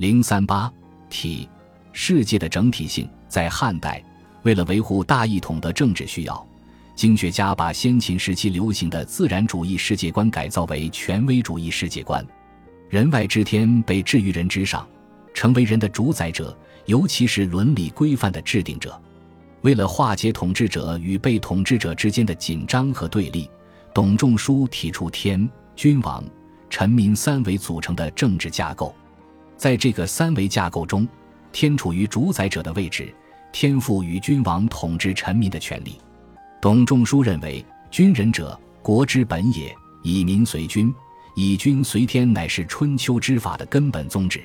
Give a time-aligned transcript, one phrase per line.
[0.00, 0.72] 零三八
[1.10, 1.46] 体
[1.92, 4.02] 世界的整体性，在汉代，
[4.44, 6.48] 为了维护大一统的政治需要，
[6.94, 12.26] 经学家把先秦时期流行的自然主义世界观改造为权威主义世界观。
[12.88, 14.88] 人外之天被置于人之上，
[15.34, 16.56] 成为人的主宰者，
[16.86, 18.98] 尤其是伦理规范的制定者。
[19.60, 23.50] 为了化解统治者与被统治者之间的紧张和对立，
[23.92, 25.46] 董仲舒提出天、
[25.76, 26.24] 君王、
[26.70, 28.94] 臣民三维组成的政治架构。
[29.60, 31.06] 在这个三维架构中，
[31.52, 33.14] 天处于主宰者的位置，
[33.52, 35.98] 天赋予君王统治臣民的权利。
[36.62, 40.90] 董仲舒认为，君人者，国之本也，以民随君，
[41.34, 44.40] 以君随天，乃是春秋之法的根本宗旨。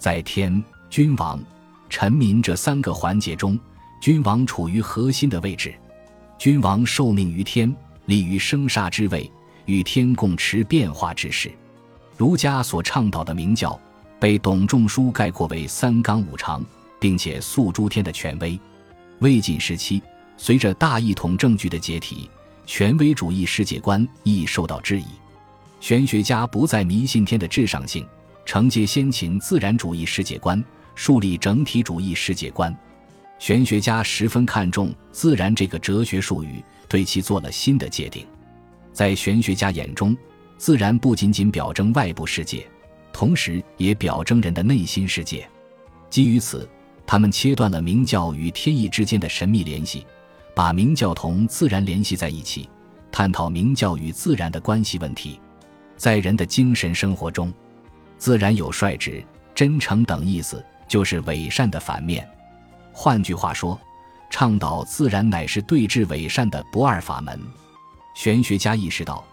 [0.00, 1.40] 在天、君王、
[1.88, 3.56] 臣民这三个环节中，
[4.00, 5.72] 君王处于核心的位置，
[6.38, 7.72] 君王受命于天，
[8.06, 9.30] 立于生杀之位，
[9.66, 11.52] 与天共持变化之势。
[12.16, 13.80] 儒家所倡导的明教，
[14.20, 16.62] 被董仲舒概括为三纲五常，
[17.00, 18.60] 并且诉诸天的权威。
[19.20, 20.02] 魏晋时期，
[20.36, 22.28] 随着大一统政局的解体，
[22.66, 25.06] 权威主义世界观亦受到质疑。
[25.80, 28.06] 玄学家不再迷信天的至上性，
[28.44, 30.62] 承接先秦自然主义世界观，
[30.94, 32.74] 树立整体主义世界观。
[33.38, 38.26] 玄学家十分看重“自然”这个哲学术语，对其做了新的界定。
[38.92, 40.14] 在玄学家眼中，
[40.58, 42.68] 自然不仅仅表征外部世界，
[43.12, 45.48] 同时也表征人的内心世界。
[46.08, 46.68] 基于此，
[47.06, 50.06] 他们切断了明教与天意之间的神秘联系，
[50.54, 52.68] 把明教同自然联系在一起，
[53.12, 55.40] 探讨明教与自然的关系问题。
[55.96, 57.52] 在人的精神生活中，
[58.16, 59.22] 自然有率直、
[59.54, 62.28] 真诚等意思，就是伪善的反面。
[62.92, 63.78] 换句话说，
[64.30, 67.40] 倡导自然乃是对治伪善的不二法门。
[68.14, 69.24] 玄学家意识到，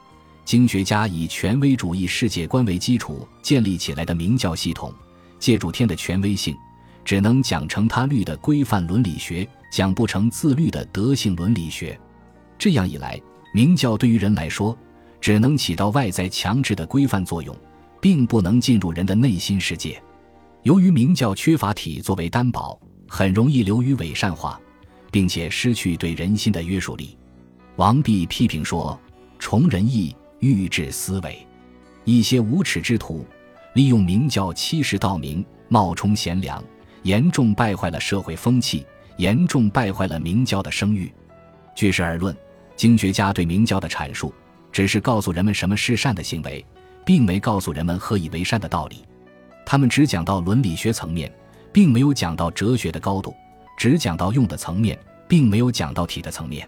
[0.47, 4.93] 经学家以权威主义世界观为基础建立起来的明教系统，
[5.37, 6.55] 借助天的权威性，
[7.03, 11.99] 只能讲成他律的规范伦理学，讲不成自律的德性伦理学。
[12.57, 13.21] 这样一来，
[13.53, 14.73] 明教对于人来说，
[15.19, 17.53] 只能起到外在强制的规范作用，
[17.99, 20.01] 并不能进入人的内心世界。
[20.63, 22.79] 由于明教缺乏体作为担保。
[23.09, 24.59] 很容易流于伪善化，
[25.11, 27.17] 并且失去对人心的约束力。
[27.77, 28.99] 王弼批评说
[29.39, 31.45] ：“崇仁义，欲治思维。
[32.03, 33.25] 一些无耻之徒，
[33.73, 36.63] 利用明教欺世盗名，冒充贤良，
[37.03, 38.85] 严重败坏了社会风气，
[39.17, 41.11] 严重败坏了明教的声誉。
[41.75, 42.35] 据实而论，
[42.75, 44.33] 经学家对明教的阐述，
[44.71, 46.65] 只是告诉人们什么是善的行为，
[47.05, 49.05] 并没告诉人们何以为善的道理。
[49.65, 51.31] 他们只讲到伦理学层面。”
[51.69, 53.35] 并没有讲到哲学的高度，
[53.77, 56.67] 只讲到用的层面，并没有讲到体的层面。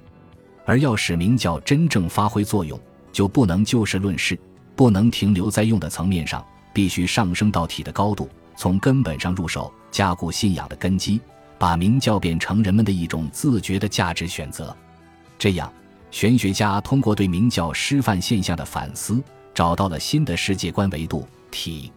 [0.66, 2.80] 而要使明教真正发挥作用，
[3.11, 4.37] 就不能就事论事，
[4.75, 11.19] 不能停留在用的层面上，必须上升到体的高度，从根本上入手，加固信仰的根基，
[11.57, 14.75] 把明教变成人们的一种自觉的价值选择。
[15.37, 15.71] 这样，
[16.11, 19.21] 玄学家通过对明教师范现象的反思，
[19.53, 21.91] 找到了新的世界观维度——体。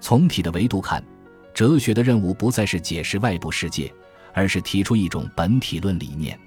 [0.00, 1.02] 从体的维度看。
[1.54, 3.92] 哲学的任务不再是解释外部世界，
[4.32, 6.38] 而是提出一种本体论理念，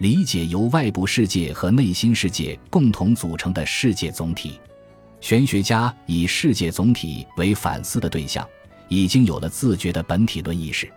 [0.00, 4.58] 理解由外部世界和内心世界共同组成的世界总体。
[5.20, 8.48] 玄学家以世界总体为反思的对象，
[8.88, 10.90] 已经有了自觉的本体论意识。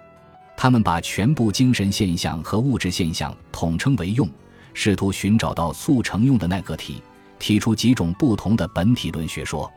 [0.55, 4.25] 他们把全部精神现象和物质现象统称为用，
[4.73, 7.03] 试图寻找到速成用的那个体，
[7.37, 9.69] 提出几种不同的本体论学说。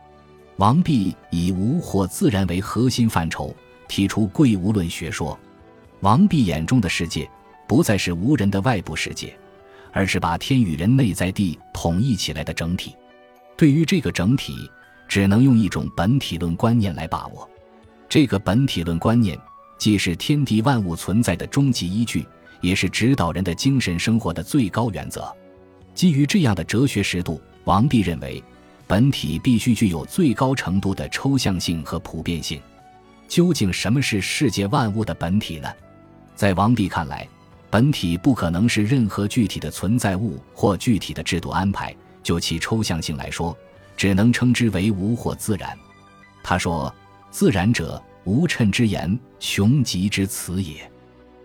[0.55, 3.53] 王弼以无或自然为核心范畴。
[3.89, 5.37] 提出贵无论学说，
[5.99, 7.29] 王弼眼中的世界
[7.67, 9.37] 不再是无人的外部世界，
[9.91, 12.95] 而是把天与人内在地统一起来的整体。
[13.55, 14.69] 对于这个整体，
[15.07, 17.49] 只能用一种本体论观念来把握。
[18.07, 19.37] 这个本体论观念
[19.77, 22.25] 既是天地万物存在的终极依据，
[22.61, 25.31] 也是指导人的精神生活的最高原则。
[25.93, 28.41] 基于这样的哲学实度，王弼认为，
[28.85, 32.61] 本体必须具有最高程度的抽象性和普遍性。
[33.27, 35.69] 究竟什么是世界万物的本体呢？
[36.35, 37.27] 在王弼看来，
[37.69, 41.95] 本体不可能是任何具体的存在物或具体的制度安排。
[42.23, 43.55] 就其抽象性来说，
[43.95, 45.77] 只能称之为无或自然。
[46.43, 46.93] 他说
[47.31, 50.75] ：“自然者，无称之言，穷极之词也。”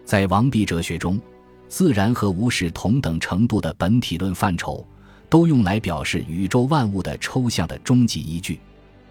[0.05, 1.21] 在王弼哲学中，
[1.69, 4.85] 自然和无是同等程度的本体论范畴，
[5.29, 8.59] 都用来表示宇宙万物的抽象的终极依据。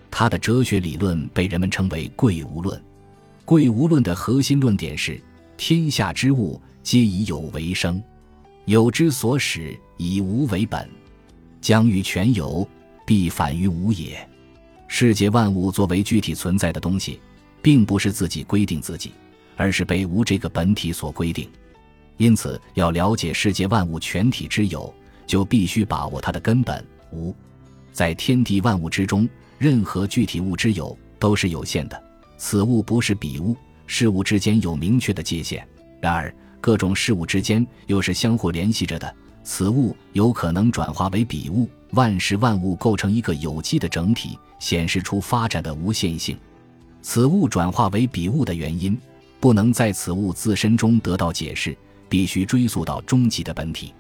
[0.10, 2.82] 他的哲学理论被人们称为“贵无论”。
[3.46, 5.22] 贵无论的核心论点是：
[5.56, 8.02] 天下之物皆以有为生，
[8.66, 10.90] 有之所始，以无为本，
[11.62, 12.68] 将欲全有，
[13.06, 14.28] 必反于无也。
[14.88, 17.20] 世界万物作为具体存在的东西，
[17.62, 19.12] 并不是自己规定自己，
[19.56, 21.50] 而是被无这个本体所规定。
[22.18, 24.94] 因此，要了解世界万物全体之有，
[25.26, 27.34] 就必须把握它的根本无。
[27.92, 32.04] 在天地万物之中，任何具体物之有都是有限的，
[32.38, 33.56] 此物不是彼物，
[33.86, 35.66] 事物之间有明确的界限。
[36.02, 39.14] 然而，各种事物之间又是相互联系着的，
[39.44, 41.70] 此物有可能转化为彼物。
[41.92, 46.38] 万事万物构成一个有机的整体，显示出发展的无限性。
[47.02, 48.98] 此物转化为彼物的原因，
[49.42, 51.76] 不能在此物自身中得到解释，
[52.08, 53.94] 必须追溯到终极的本体。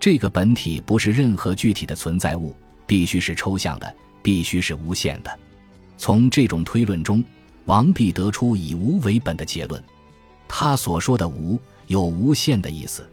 [0.00, 2.54] 这个本体不是任何具体的存在物。
[2.86, 5.38] 必须是抽象的，必须是无限的。
[5.98, 7.20] 从这种推论中，
[7.64, 9.82] 王弼得出以无为本的结论。
[10.46, 13.08] 他所说的“无”有无限的意思。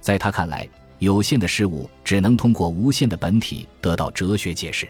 [0.00, 0.68] 在他看来，
[0.98, 4.88] 有限的事物只能通过无限的本体得到哲学解释。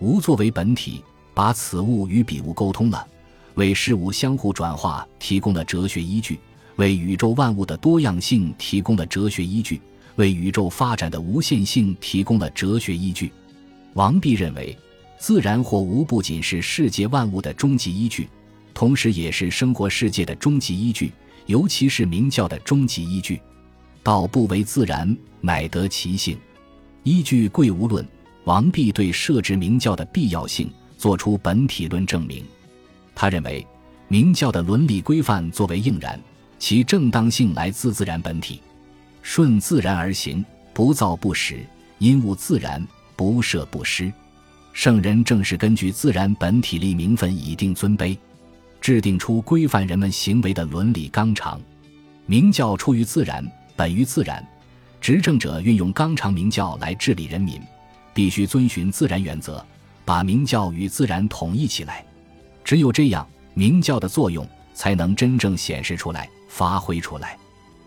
[0.00, 1.02] 无作为本体，
[1.32, 3.06] 把此物与彼物沟通了，
[3.54, 6.38] 为事物相互转化提供了哲学依据，
[6.76, 9.80] 为宇宙万物的多样性提供了哲学依据，
[10.16, 13.32] 为宇宙发展的无限性提供了哲学依据。
[13.94, 14.76] 王弼认为，
[15.18, 18.28] 自然或无不仅是世界万物的终极依据，
[18.74, 21.12] 同时也是生活世界的终极依据，
[21.46, 23.40] 尤其是明教的终极依据。
[24.02, 26.36] 道不为自然，乃得其性。
[27.02, 28.06] 依据贵无论，
[28.44, 32.44] 王弼对设置明教的必要性作出本体论证明。
[33.14, 33.66] 他认为，
[34.08, 36.20] 明教的伦理规范作为应然，
[36.58, 38.60] 其正当性来自自然本体，
[39.22, 41.64] 顺自然而行，不造不实，
[41.98, 42.86] 因物自然。
[43.16, 44.12] 不设不施，
[44.72, 48.18] 圣人正是根据自然本体立名分，以定尊卑，
[48.84, 51.58] 制定出规范人们行为的伦理纲常。
[52.26, 53.42] 明教出于自然，
[53.74, 54.46] 本于自然，
[55.00, 57.58] 执政者运用纲常明教来治理人民，
[58.12, 59.64] 必须遵循自然原则，
[60.04, 62.04] 把明教与自然统一起来。
[62.62, 67.38] 只有这样，明教的作用才能真正显示出来、发挥出来。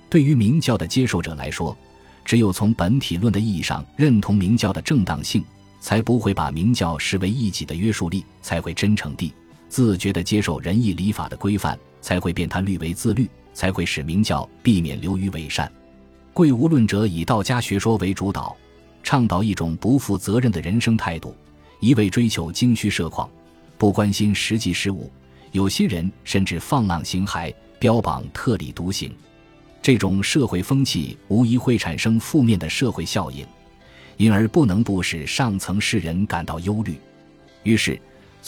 [0.10, 1.78] 对于明教的接受者来说，
[2.26, 5.46] 只有从本体论的意义上认同明教的正当性，
[5.80, 9.32] 才不会把明教视为一己的约束力，才会真诚地、
[9.70, 15.72] 自觉地接受仁义礼法的规范，才会变他律为自律，才会使明教避免流于伪善。
[16.34, 18.56] 贵无论者以道家学说为主导，
[19.04, 21.36] 倡导一种不负责任的人生态度，
[21.80, 23.30] 一味追求精虚设况，
[23.78, 25.12] 不关心实际事务。
[25.52, 29.12] 有些人甚至放浪形骸，标榜特立独行。
[29.82, 33.46] 这种社会风气无疑会产生负面的社会效应，
[34.18, 37.00] 因而不能不使上层世人感到忧虑。
[37.64, 38.00] 于是，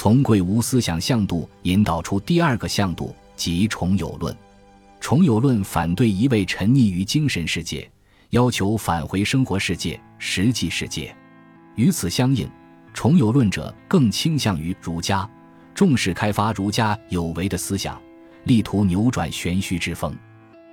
[0.02, 4.34] 从贵无思想向度引导出第二个向度，即重有论。
[5.02, 7.86] 重有论反对一味沉溺于精神世界，
[8.30, 11.14] 要求返回生活世界、实际世界。
[11.76, 12.50] 与此相应，
[12.94, 15.30] 重有论者更倾向于儒家，
[15.76, 18.02] 重视开发儒家有为的思想，
[18.46, 20.16] 力图扭转玄虚之风。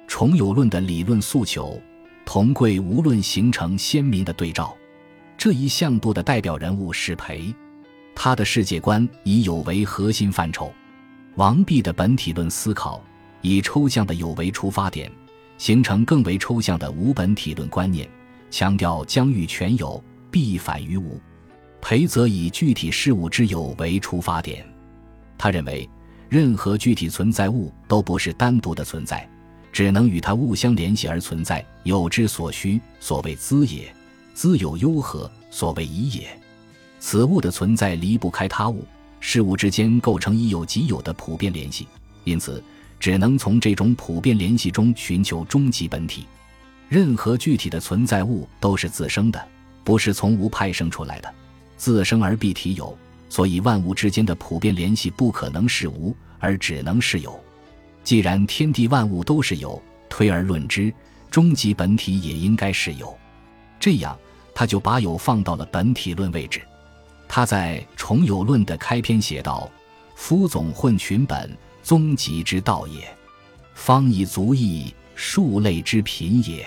[0.06, 1.82] 重有论的理论诉求，
[2.24, 4.72] 同贵无论形成鲜明的对照。
[5.36, 7.52] 这一向度的代表人物是裴，
[8.16, 10.72] 他的世界观以有为核心范畴。
[11.36, 13.00] 王弼的本体论思考，
[13.42, 15.12] 以抽象的有为出发点，
[15.58, 18.08] 形成更为抽象的无本体论观念，
[18.50, 21.20] 强调将欲全有，必反于无。
[21.82, 24.66] 裴则以具体事物之有为出发点，
[25.36, 25.88] 他认为
[26.30, 29.28] 任何具体存在物都不是单独的存在。
[29.72, 33.82] 只能与它物相联系而存在，有之所需，所谓资也；
[34.32, 36.26] 资有优和，所谓宜也。
[36.98, 38.84] 此物的存在离不开他物，
[39.20, 41.86] 事物之间构成已有即有的普遍联系，
[42.24, 42.62] 因此
[42.98, 46.26] 只能从这种普遍联系中寻求终极本体。
[46.88, 49.48] 任何具体的存在物都是自生的，
[49.84, 51.32] 不是从无派生出来的。
[51.76, 52.96] 自生而必体有，
[53.28, 57.38] 所以万物之间的普遍联系不可能是无，而只能是有。
[58.02, 60.92] 既然天地万物都是有，推而论之，
[61.30, 63.16] 终极本体也应该是有。
[63.78, 64.16] 这样，
[64.54, 66.62] 他就把有放到了本体论位置。
[67.28, 69.70] 他在《重有论》的开篇写道
[70.16, 73.02] ：“夫总混群本，宗极之道也；
[73.74, 76.64] 方以足义，数类之品也；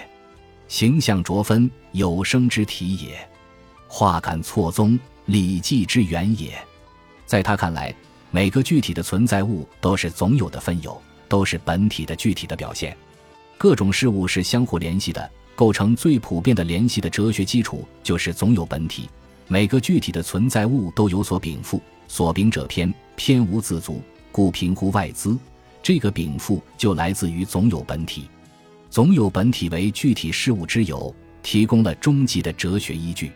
[0.68, 3.12] 形象着分，有生之体也；
[3.88, 6.54] 化感错综，礼记之源也。”
[7.26, 7.94] 在他看来，
[8.32, 11.02] 每个具体的存在物都是总有的分有。
[11.30, 12.98] 都是本体的具体的表现，
[13.56, 19.08] 各种事物是相互联系的，构成最普遍的联系的哲学基础就是总有本体。
[19.52, 24.00] 每个具体的存在物都有所禀赋，所禀者偏，偏无自足，
[24.32, 25.36] 故平乎外资。
[25.82, 28.30] 这个禀赋就来自于总有本体，
[28.92, 33.32] 总有本体为具体事物之有，提供了终极的哲学依据。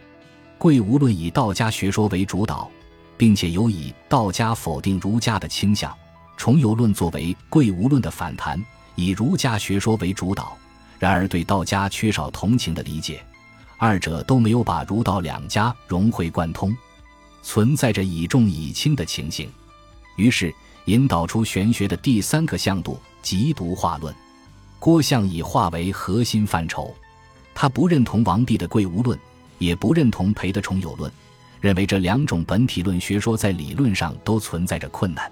[0.60, 2.70] 贵无论以道家学说为主导，
[3.18, 5.92] 并且有以道家否定儒家的倾向。
[6.38, 10.56] 重游论作为贵无论的反弹，以儒家学说为主导。
[11.00, 13.24] 然而对道家缺少同情的理解，
[13.86, 16.74] 二者都没有把儒道两家融会贯通，
[17.42, 19.52] 存在着以重以轻的情形。
[20.16, 24.16] 于是引导出玄学的第三个向度——极独化论。
[24.80, 26.96] 郭象以化为核心范畴，
[27.54, 29.20] 他不认同王弼的贵无论，
[29.58, 31.12] 也不认同裴的重有论，
[31.60, 35.30] 认为这两种本体论学说在理论上都存在着困难。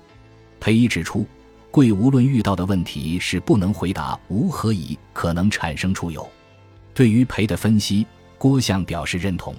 [0.59, 1.25] 裴一指出。
[1.71, 6.29] 贵无论遇到的问题是不能回答无何以可能产生出有。
[6.93, 8.05] 对于裴的分析，
[8.41, 9.53] 郭象表示认同。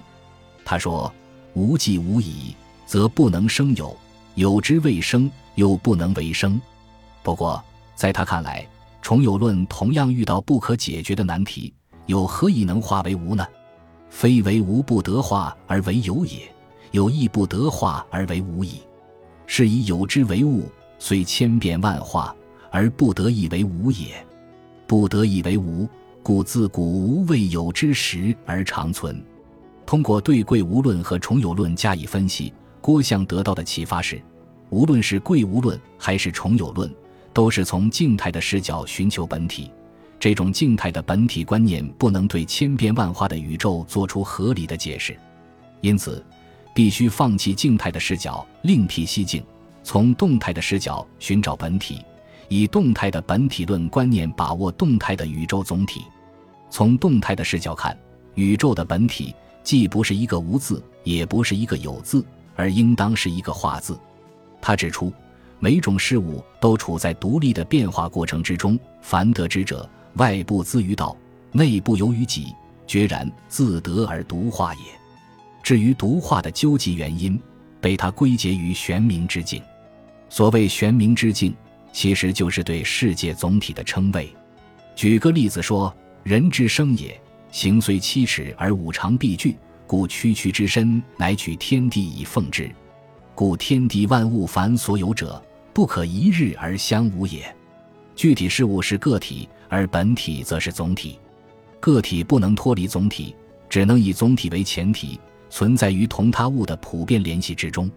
[0.65, 1.09] 他说
[1.55, 2.53] ：“无既无以，
[2.85, 3.95] 则不能生有；
[4.35, 6.59] 有之未生，又不能为生。”
[7.23, 7.63] 不过，
[7.95, 8.67] 在他看来，
[9.01, 11.73] 重有论同样遇到不可解决的难题：
[12.07, 13.47] 有何以能化为无呢？
[14.09, 16.39] 非为无不得化而为有也，
[16.91, 18.81] 有亦不得化而为无矣。
[19.47, 20.69] 是以有之为物。
[20.99, 22.35] 虽千变万化，
[22.69, 24.13] 而不得以为无也。
[24.85, 25.87] 不得以为无，
[26.23, 29.21] 故自古无未有之时而长存。
[29.85, 34.19] 通过对贵无论和重有论加以分析，郭象得到的启发是：
[34.69, 36.89] 无论是贵无论还是重有论，
[37.33, 39.69] 都是从静态的视角寻求本体。
[40.17, 45.19] 这种静态的本体观念不能对千变万化的宇宙做出合理的解释，
[45.81, 46.25] 因此
[46.73, 49.43] 必须放弃静态的视角，另辟蹊径。
[49.83, 51.99] 从动态的视角寻找本体，
[52.47, 56.03] 以动态的本体论观念把握动态的宇宙总体。
[56.69, 57.97] 从动态的视角看，
[58.35, 59.33] 宇宙的本体
[59.63, 63.97] 既不是一个无字，也不是一个有字，而应当是一个化字。
[64.61, 65.11] 他指出，
[65.59, 68.79] 每种事物都处在独立的变化过程之中。
[69.01, 71.15] 凡得之者，外部资于道，
[71.51, 72.53] 内部由于己，
[72.87, 74.81] 决然自得而独化也。
[75.61, 77.39] 至于独化的究极原因，
[77.79, 79.61] 被他归结于玄冥之境。
[80.29, 81.53] 所谓玄冥之境，
[81.93, 84.27] 其实就是对世界总体的称谓。
[84.95, 87.17] 举个例子说，人之生也，
[87.51, 89.55] 形虽七尺而五常必具，
[89.87, 92.69] 故区区之身乃取天地以奉之。
[93.35, 97.55] 故天地万物凡所有者，不可一日而相无也。
[98.15, 101.19] 具体事物是个体，而本体则是总体。
[101.79, 103.35] 个体不能脱离总体，
[103.67, 105.19] 只能以总体为前提，
[105.49, 107.89] 存在于同他物的普遍联系之中。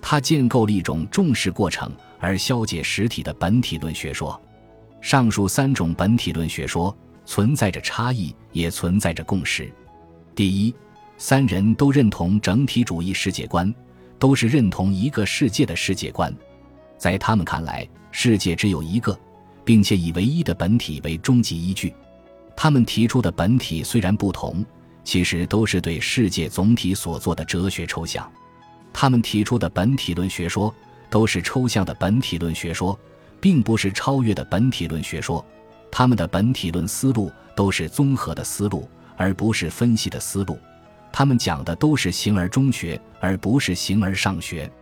[0.00, 1.90] 他建构了一种重视过程
[2.22, 4.40] 而消解实体的本体论学说。
[5.00, 9.68] 上述三种本体论学说存在着差异，也存在着共识。
[10.32, 10.72] 第一，
[11.18, 13.74] 三人都认同整体主义世界观，
[14.20, 16.32] 都是认同一个世界的世界观。
[16.96, 19.18] 在他们看来，世界只有一个，
[19.64, 21.92] 并且以唯一的本体为终极依据。
[22.56, 24.64] 他们提出的本体虽然不同，
[25.02, 28.30] 其实都是对世界总体所做的哲学抽象。
[28.92, 30.72] 他们提出的本体论学说
[31.12, 32.98] 都是抽象的本体论学说，
[33.38, 35.44] 并不是超越的本体论学说。
[35.90, 40.58] 他们的本体论思路都是综合的思路，而不是分析的思路。
[41.12, 44.72] 他们讲的都是形而中学，而不是形而上学。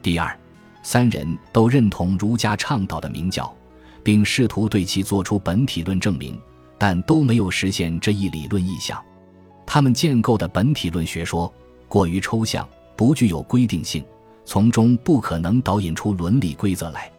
[0.00, 0.34] 第二，
[0.82, 3.54] 三人都认同儒家倡导的明教，
[4.02, 6.40] 并试图对其做出本体论证明，
[6.78, 8.98] 但都没有实现这一理论意向。
[9.66, 11.52] 他们建构的本体论学说
[11.88, 12.66] 过于抽象。
[12.96, 14.04] 不具有规定性，
[14.44, 17.10] 从中不可能导引出伦理规则来。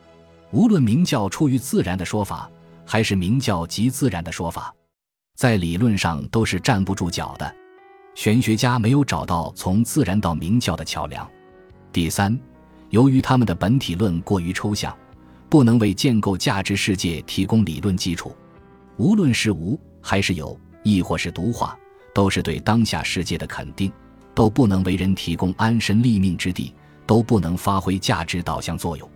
[0.51, 2.49] 无论明教出于自然的说法，
[2.85, 4.73] 还是明教即自然的说法，
[5.35, 7.55] 在理论上都是站不住脚的。
[8.13, 11.27] 玄学家没有找到从自然到明教的桥梁。
[11.91, 12.37] 第三，
[12.89, 14.95] 由于他们的本体论过于抽象，
[15.49, 18.33] 不能为建构价值世界提供理论基础。
[18.97, 21.77] 无论是无还是有，亦或是独化，
[22.13, 23.91] 都是对当下世界的肯定。
[24.33, 26.73] 都不能为人提供安身立命之地，
[27.05, 29.09] 都不能发挥价值导向作用。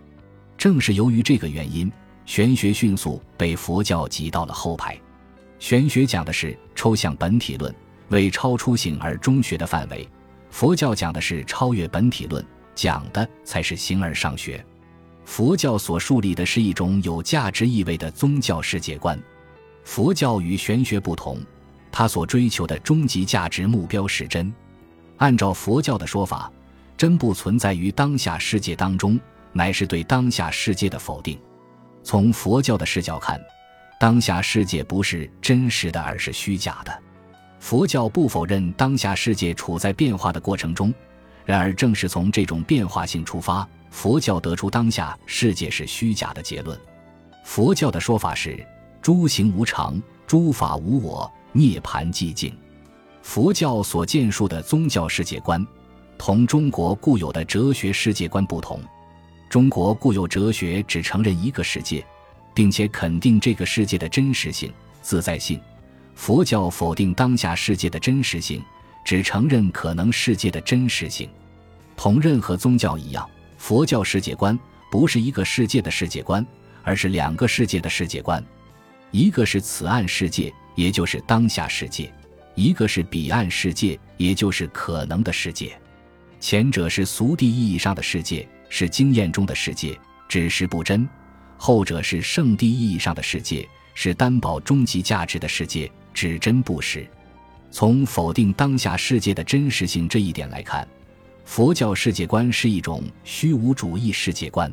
[0.56, 1.90] 正是由于这个原因，
[2.26, 4.98] 玄学迅速被佛教挤到了后排。
[5.58, 7.74] 玄学讲的是抽象本体论，
[8.08, 10.06] 为超出形而中学的范围；
[10.50, 12.44] 佛教讲的是超越本体论，
[12.74, 14.64] 讲的才是形而上学。
[15.24, 19.20] 佛教所树立的是一种有价值意味的宗教世界观。
[19.84, 21.38] 佛教与玄学不同，
[21.92, 24.52] 它所追求的终极价值目标是真。
[25.18, 26.50] 按照佛教的说法，
[27.00, 29.18] 真不存在于当下世界当中，
[29.54, 31.40] 乃是对当下世界的否定。
[32.02, 33.40] 从佛教的视角看，
[33.98, 36.92] 当下世界不是真实的，而是虚假的。
[37.58, 40.92] 佛教不否认当下世界处在变化的过程中，
[41.46, 46.78] 然而正是从这种变化性出发，佛教得出当下世界是虚假的结论。
[47.44, 48.62] 佛教的说法是：
[49.00, 52.54] 诸行无常，诸法无我，涅槃寂静。
[53.22, 55.66] 佛教所建树的宗教世界观，
[56.20, 58.78] 同中国固有的哲学世界观不同。
[59.48, 62.04] 中国固有哲学只承认一个世界，
[62.52, 65.58] 并且肯定这个世界的真实性、自在性；
[66.14, 68.62] 佛教否定当下世界的真实性，
[69.02, 71.26] 只承认可能世界的真实性。
[71.96, 74.56] 同任何宗教一样，佛教世界观
[74.90, 76.46] 不是一个世界的世界观，
[76.82, 78.44] 而是两个世界的世界观：
[79.10, 82.12] 一个是此岸世界，也就是当下世界；
[82.54, 85.79] 一个是彼岸世界，也就是可能的世界。
[86.40, 88.48] 前者是俗谛意义上的世界。
[88.72, 91.04] 是经验中的世界，只是不真；
[91.56, 97.04] 后者是圣地意义上的世界，是担保终极价值的世界，只真不实。
[97.72, 100.86] 从否定当下世界的真实性这一点来看，
[101.44, 104.72] 佛教世界观是一种虚无主义世界观。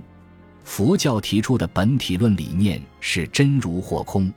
[0.63, 4.31] 佛教提出的本体论理念是真如或空。